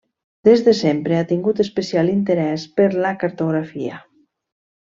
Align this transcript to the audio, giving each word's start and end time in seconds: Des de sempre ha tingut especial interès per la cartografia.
Des 0.47 0.63
de 0.67 0.71
sempre 0.79 1.17
ha 1.19 1.27
tingut 1.33 1.61
especial 1.65 2.11
interès 2.15 2.67
per 2.81 2.91
la 3.07 3.15
cartografia. 3.25 4.01